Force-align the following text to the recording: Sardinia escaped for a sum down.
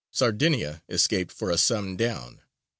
Sardinia 0.09 0.81
escaped 0.89 1.31
for 1.31 1.51
a 1.51 1.59
sum 1.59 1.95
down. 1.95 2.41